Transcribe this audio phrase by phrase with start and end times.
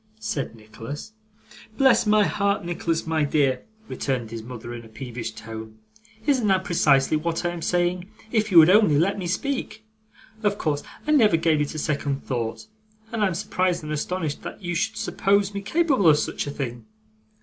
[0.19, 1.13] said Nicholas.
[1.77, 5.77] 'Bless my heart, Nicholas my dear,' returned his mother in a peevish tone,
[6.25, 9.85] 'isn't that precisely what I am saying, if you would only let me speak?
[10.41, 12.65] Of course, I never gave it a second thought,
[13.11, 16.49] and I am surprised and astonished that you should suppose me capable of such a
[16.49, 16.87] thing.